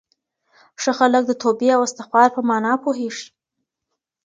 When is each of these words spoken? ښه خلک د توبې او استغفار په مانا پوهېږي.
ښه 0.81 0.91
خلک 0.99 1.23
د 1.27 1.31
توبې 1.41 1.67
او 1.75 1.81
استغفار 1.87 2.29
په 2.35 2.41
مانا 2.49 2.73
پوهېږي. 2.83 3.27